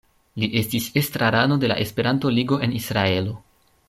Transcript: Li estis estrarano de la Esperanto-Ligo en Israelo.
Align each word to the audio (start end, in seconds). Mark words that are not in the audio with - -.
Li 0.43 0.47
estis 0.61 0.87
estrarano 1.01 1.57
de 1.63 1.69
la 1.71 1.77
Esperanto-Ligo 1.85 2.59
en 2.69 2.75
Israelo. 2.81 3.37